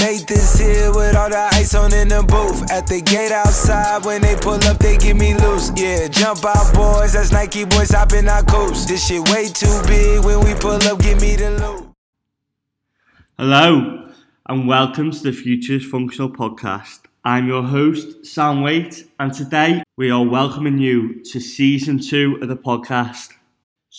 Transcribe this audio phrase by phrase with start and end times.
[0.00, 2.70] Made this here with all the ice on in the booth.
[2.70, 5.70] At the gate outside, when they pull up, they give me loose.
[5.76, 7.14] Yeah, jump out, boys.
[7.14, 8.88] That's Nike boys hopping our coast.
[8.88, 10.24] This shit way too big.
[10.24, 11.90] When we pull up, give me the loot.
[13.38, 14.10] Hello,
[14.46, 17.00] and welcome to the Futures Functional Podcast.
[17.24, 22.48] I'm your host, Sam Waite, and today we are welcoming you to season two of
[22.48, 23.30] the podcast.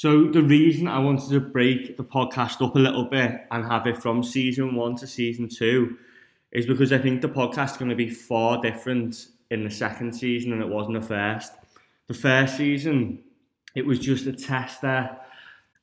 [0.02, 3.86] So, the reason I wanted to break the podcast up a little bit and have
[3.86, 5.95] it from season one to season two
[6.52, 10.13] is because I think the podcast is going to be far different in the second
[10.13, 11.53] season than it was in the first.
[12.07, 13.20] The first season,
[13.76, 15.16] it was just a tester.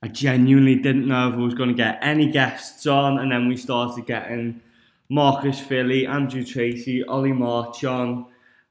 [0.03, 3.47] I genuinely didn't know if I was going to get any guests on, and then
[3.47, 4.61] we started getting
[5.09, 8.27] Marcus Filly, Andrew Tracy, Ollie March on,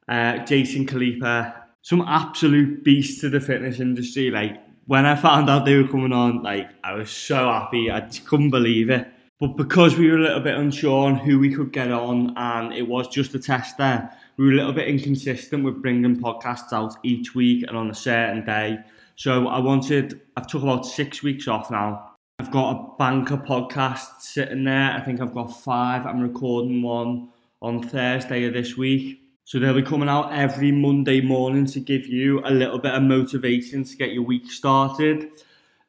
[0.10, 1.54] uh, Jason Khalipa,
[1.84, 4.30] some absolute beasts of the fitness industry.
[4.30, 8.02] Like when I found out they were coming on, like I was so happy, I
[8.26, 9.08] couldn't believe it.
[9.40, 12.74] But because we were a little bit unsure on who we could get on, and
[12.74, 16.74] it was just a test there, we were a little bit inconsistent with bringing podcasts
[16.74, 18.80] out each week and on a certain day.
[19.16, 24.22] So I wanted, I've took about six weeks off now I've got a banker podcast
[24.22, 24.92] sitting there.
[24.92, 26.06] I think I've got five.
[26.06, 27.30] I'm recording one
[27.64, 29.27] on Thursday of this week.
[29.48, 33.02] So they'll be coming out every Monday morning to give you a little bit of
[33.02, 35.30] motivation to get your week started.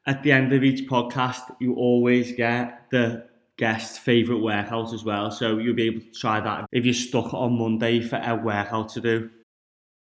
[0.07, 5.29] At the end of each podcast, you always get the guest's favourite workout as well.
[5.29, 8.87] So you'll be able to try that if you're stuck on Monday for a workout
[8.91, 9.29] to do.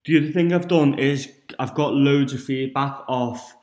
[0.05, 3.55] The other thing I've done is I've got loads of feedback off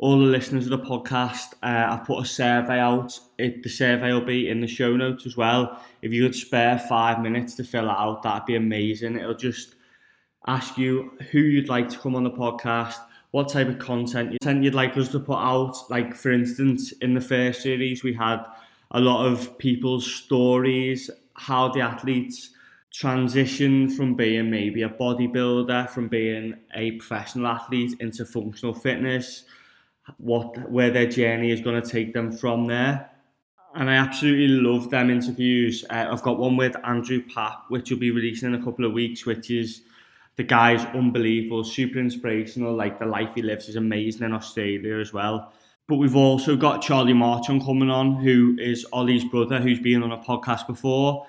[0.00, 3.20] all the listeners of the podcast, uh, I've put a survey out.
[3.36, 5.78] It, the survey will be in the show notes as well.
[6.00, 9.18] If you could spare five minutes to fill it out, that'd be amazing.
[9.18, 9.74] It'll just
[10.46, 12.96] ask you who you'd like to come on the podcast,
[13.32, 15.76] what type of content you'd like us to put out.
[15.90, 18.42] Like, for instance, in the first series, we had
[18.92, 22.54] a lot of people's stories, how the athletes
[22.90, 29.44] transition from being maybe a bodybuilder, from being a professional athlete into functional fitness
[30.18, 33.10] what where their journey is going to take them from there.
[33.74, 35.84] And I absolutely love them interviews.
[35.88, 38.92] Uh, I've got one with Andrew Papp, which will be releasing in a couple of
[38.92, 39.82] weeks, which is
[40.36, 42.74] the guy's unbelievable, super inspirational.
[42.74, 45.52] Like the life he lives is amazing in Australia as well.
[45.86, 50.12] But we've also got Charlie Marchon coming on, who is Ollie's brother, who's been on
[50.12, 51.26] a podcast before.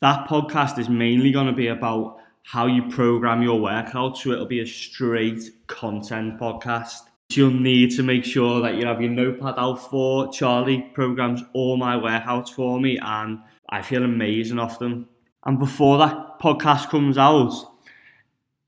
[0.00, 4.46] That podcast is mainly going to be about how you program your workout, so it'll
[4.46, 7.00] be a straight content podcast
[7.30, 10.32] you'll need to make sure that you have your notepad out for.
[10.32, 15.08] Charlie programs all my workouts for me, and I feel amazing off them.
[15.44, 17.52] And before that podcast comes out,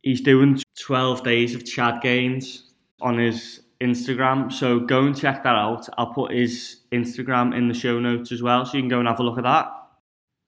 [0.03, 2.71] he's doing 12 days of Chad gains
[3.01, 4.53] on his Instagram.
[4.53, 5.89] So go and check that out.
[5.97, 9.09] I'll put his Instagram in the show notes as well, so you can go and
[9.09, 9.73] have a look at that.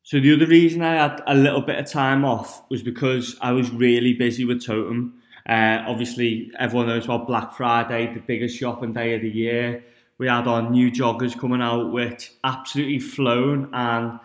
[0.02, 3.52] So the other reason I had a little bit of time off was because I
[3.52, 5.12] was really busy with Totum.
[5.50, 9.82] Uh, obviously, everyone knows about Black Friday, the biggest shopping day of the year.
[10.18, 13.68] We had our new joggers coming out, which absolutely flown.
[13.72, 14.20] And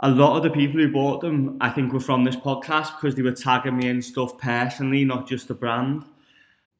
[0.00, 3.14] a lot of the people who bought them, I think, were from this podcast because
[3.14, 6.04] they were tagging me in stuff personally, not just the brand.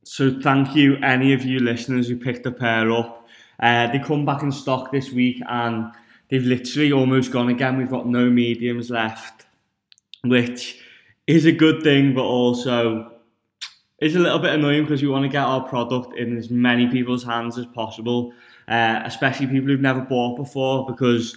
[0.04, 3.28] So thank you, any of you listeners who picked a pair up.
[3.60, 5.92] Uh, they come back in stock this week and
[6.30, 7.76] they've literally almost gone again.
[7.76, 9.44] We've got no mediums left,
[10.24, 10.80] which
[11.26, 13.12] is a good thing, but also
[13.98, 16.86] it's a little bit annoying because we want to get our product in as many
[16.86, 18.32] people's hands as possible,
[18.68, 21.36] uh, especially people who've never bought before, because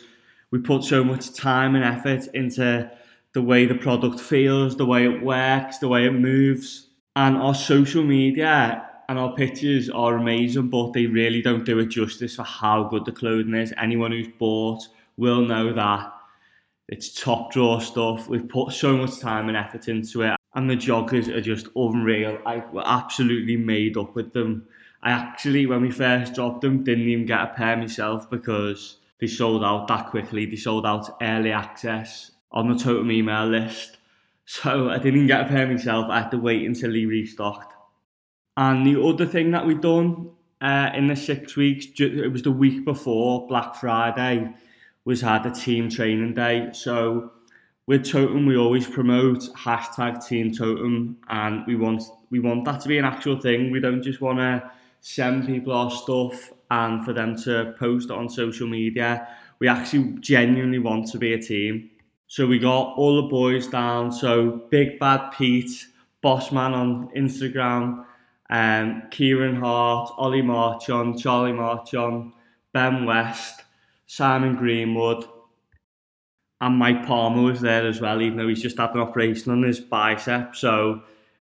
[0.51, 2.89] we put so much time and effort into
[3.33, 6.87] the way the product feels, the way it works, the way it moves.
[7.15, 11.87] And our social media and our pictures are amazing, but they really don't do it
[11.87, 13.73] justice for how good the clothing is.
[13.77, 16.13] Anyone who's bought will know that
[16.89, 18.27] it's top drawer stuff.
[18.27, 22.39] We've put so much time and effort into it and the joggers are just unreal.
[22.45, 24.67] I were absolutely made up with them.
[25.01, 29.27] I actually, when we first dropped them, didn't even get a pair myself because they
[29.27, 30.45] sold out that quickly.
[30.45, 33.97] They sold out early access on the Totum email list.
[34.51, 36.07] So I didn't get a pair myself.
[36.09, 37.71] I had to wait until he restocked.
[38.57, 42.51] And the other thing that we've done uh, in the six weeks, it was the
[42.51, 44.51] week before Black Friday,
[45.05, 46.69] was had a team training day.
[46.73, 47.31] So
[47.89, 52.87] with Totum, we always promote hashtag Team Totum, and we want we want that to
[52.87, 53.71] be an actual thing.
[53.71, 54.71] We don't just want to
[55.01, 59.27] send people our stuff and for them to post it on social media.
[59.57, 61.89] We actually genuinely want to be a team.
[62.27, 64.11] So we got all the boys down.
[64.11, 65.87] So Big Bad Pete,
[66.23, 68.05] Bossman on Instagram,
[68.51, 72.33] um, Kieran Hart, Ollie Marchon, Charlie Marchon,
[72.71, 73.63] Ben West,
[74.05, 75.25] Simon Greenwood,
[76.61, 79.63] and Mike Palmer was there as well, even though he's just had an operation on
[79.63, 80.55] his bicep.
[80.55, 81.03] So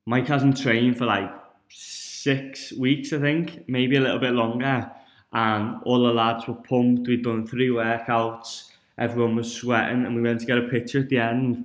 [0.06, 1.30] Mike hasn't trained for like
[1.68, 4.90] six weeks, I think, maybe a little bit longer.
[5.32, 7.08] And all the lads were pumped.
[7.08, 8.70] We'd done three workouts.
[8.98, 11.64] Everyone was sweating, and we went to get a picture at the end.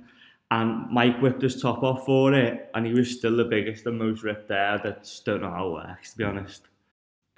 [0.50, 3.98] And Mike whipped his top off for it, and he was still the biggest and
[3.98, 4.72] most ripped there.
[4.72, 6.62] I just don't know how it works, to be honest.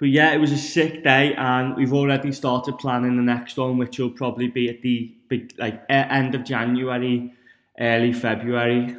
[0.01, 3.77] But yeah, it was a sick day, and we've already started planning the next one,
[3.77, 7.31] which will probably be at the big, like end of January,
[7.79, 8.97] early February.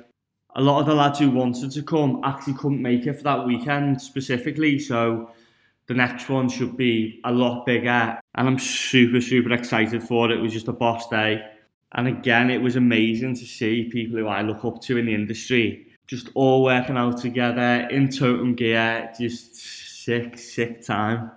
[0.55, 3.45] A lot of the lads who wanted to come actually couldn't make it for that
[3.45, 5.29] weekend specifically, so
[5.89, 10.39] the next one should be a lot bigger, and I'm super, super excited for it.
[10.39, 11.43] It was just a boss day,
[11.91, 15.15] and again, it was amazing to see people who I look up to in the
[15.15, 21.31] industry just all working out together in totum gear, just sick, sick time.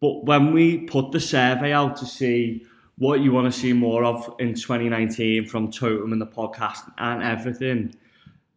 [0.00, 2.64] But when we put the survey out to see
[2.96, 7.22] what you want to see more of in 2019 from Totum and the podcast and
[7.22, 7.94] everything,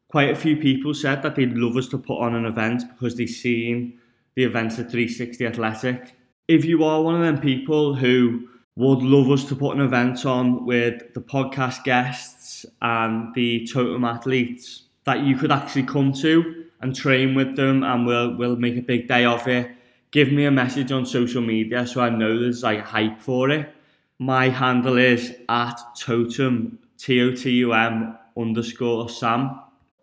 [0.08, 3.16] quite a few people said that they'd love us to put on an event because
[3.16, 4.00] they've seen
[4.36, 6.16] the events at 360 Athletic.
[6.48, 10.26] If you are one of them people who would love us to put an event
[10.26, 16.61] on with the podcast guests and the Totum athletes that you could actually come to,
[16.82, 19.72] and train with them and we'll we'll make a big day of it.
[20.12, 23.74] Give me a message on social media so I know there's like hype for it.
[24.20, 29.60] My handle is at totum T O T U M underscore Sam.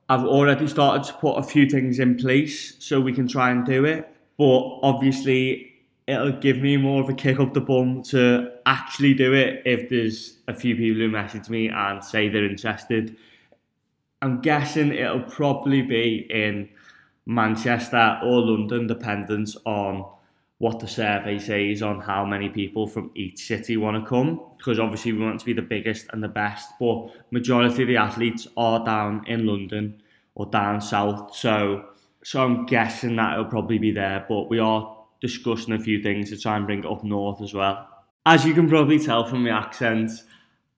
[0.09, 3.65] I've already started to put a few things in place so we can try and
[3.67, 4.09] do it.
[4.39, 5.75] But obviously
[6.07, 9.91] it'll give me more of a kick up the bum to actually do it if
[9.91, 13.15] there's a few people who message me and say they're interested.
[14.21, 16.69] I'm guessing it'll probably be in
[17.27, 20.05] Manchester or London, dependent on
[20.59, 24.41] what the survey says on how many people from each city want to come.
[24.57, 27.97] Because obviously we want to be the biggest and the best, but majority of the
[27.97, 30.03] athletes are down in London
[30.35, 31.37] or down south.
[31.37, 31.91] So,
[32.25, 34.27] so I'm guessing that it'll probably be there.
[34.29, 37.55] But we are discussing a few things to try and bring it up north as
[37.55, 37.89] well.
[38.27, 40.11] As you can probably tell from the accent,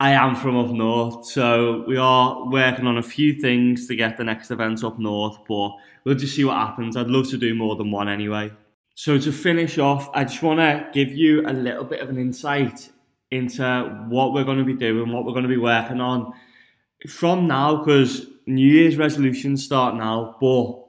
[0.01, 4.17] I am from up north, so we are working on a few things to get
[4.17, 5.73] the next event up north, but
[6.05, 6.97] we'll just see what happens.
[6.97, 8.51] I'd love to do more than one anyway.
[8.95, 12.17] So to finish off, I just want to give you a little bit of an
[12.17, 12.89] insight
[13.31, 16.33] into what we're going to be doing, what we're going to be working on
[17.07, 20.83] from now, because New Year's resolutions start now, but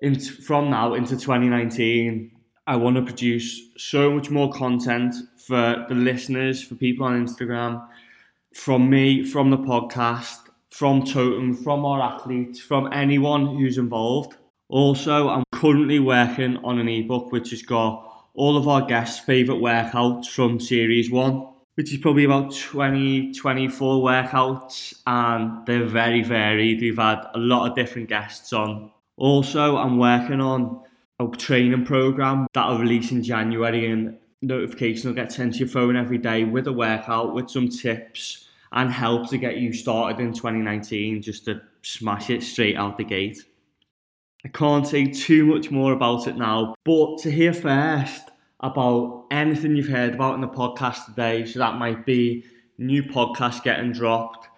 [0.00, 2.32] in, from now into 2019,
[2.66, 5.14] I want to produce so much more content
[5.46, 7.86] for the listeners, for people on Instagram,
[8.54, 10.38] from me, from the podcast,
[10.70, 14.36] from Totum, from our athletes, from anyone who's involved.
[14.68, 19.60] Also, I'm currently working on an ebook which has got all of our guests' favourite
[19.60, 26.80] workouts from Series 1, which is probably about 20, 24 workouts, and they're very varied.
[26.80, 28.90] We've had a lot of different guests on.
[29.18, 30.82] Also, I'm working on
[31.20, 35.96] a training program that'll release in January, and notification will get sent to your phone
[35.96, 40.32] every day with a workout, with some tips and help to get you started in
[40.32, 43.44] 2019 just to smash it straight out the gate.
[44.44, 48.30] I can't say too much more about it now, but to hear first
[48.60, 52.44] about anything you've heard about in the podcast today, so that might be
[52.78, 54.48] new podcasts getting dropped,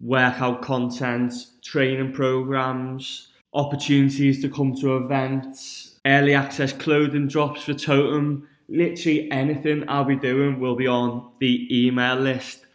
[0.00, 8.46] workout content, training programs, opportunities to come to events, early access clothing drops for Totum,
[8.72, 12.66] literally anything I'll be doing will be on the email list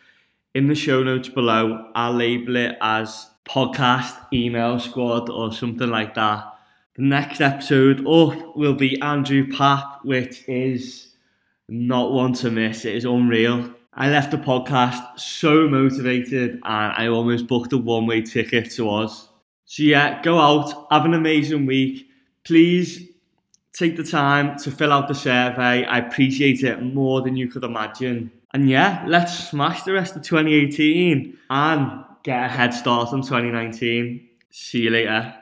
[0.57, 6.15] in the show notes below, I'll label it as podcast email squad or something like
[6.15, 6.51] that.
[6.95, 11.13] The next episode up will be Andrew Papp, which is
[11.69, 12.85] not one to miss.
[12.85, 13.71] It is unreal.
[13.93, 18.89] I left the podcast so motivated and I almost booked a one way ticket to
[18.89, 19.29] us.
[19.65, 22.07] So, yeah, go out, have an amazing week.
[22.43, 23.09] Please
[23.77, 25.85] take the time to fill out the survey.
[25.85, 28.31] I appreciate it more than you could imagine.
[28.53, 34.27] And yeah, let's smash the rest of 2018 and get a head start on 2019.
[34.49, 35.35] See you later.